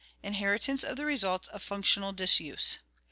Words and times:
Inheritance 0.23 0.83
of 0.83 0.97
the 0.97 1.05
Results 1.05 1.47
of 1.49 1.61
Functional 1.61 2.11
Disuse. 2.11 2.79